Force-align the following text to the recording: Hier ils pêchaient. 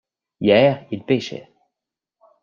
Hier 0.39 0.87
ils 0.89 1.05
pêchaient. 1.05 1.47